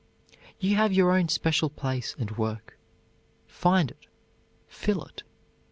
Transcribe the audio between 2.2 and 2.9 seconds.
work.